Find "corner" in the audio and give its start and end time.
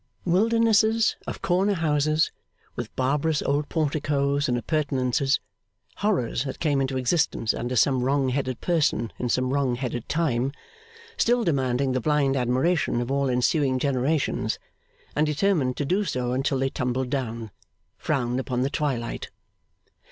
1.43-1.75